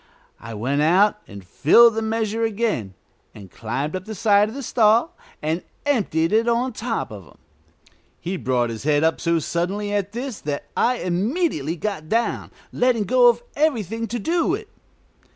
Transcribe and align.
I 0.39 0.55
went 0.55 0.81
out 0.81 1.19
and 1.27 1.45
filled 1.45 1.93
the 1.93 2.01
measure 2.01 2.43
again, 2.43 2.95
and 3.35 3.51
climbed 3.51 3.95
up 3.95 4.05
the 4.05 4.15
side 4.15 4.49
of 4.49 4.55
the 4.55 4.63
stall 4.63 5.15
and 5.43 5.61
emptied 5.85 6.33
it 6.33 6.47
on 6.49 6.73
top 6.73 7.11
of 7.11 7.25
him. 7.25 7.37
He 8.19 8.35
brought 8.35 8.71
his 8.71 8.81
head 8.81 9.03
up 9.03 9.21
so 9.21 9.37
suddenly 9.37 9.93
at 9.93 10.11
this 10.13 10.41
that 10.41 10.65
I 10.75 10.95
immediately 10.95 11.75
got 11.75 12.09
down, 12.09 12.49
letting 12.71 13.03
go 13.03 13.27
of 13.27 13.43
everything 13.55 14.07
to 14.07 14.17
do 14.17 14.55
it. 14.55 14.69